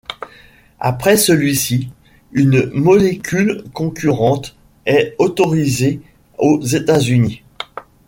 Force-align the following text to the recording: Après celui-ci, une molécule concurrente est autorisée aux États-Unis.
Après 0.79 1.15
celui-ci, 1.15 1.89
une 2.31 2.71
molécule 2.73 3.65
concurrente 3.71 4.55
est 4.87 5.13
autorisée 5.19 6.01
aux 6.39 6.59
États-Unis. 6.59 7.43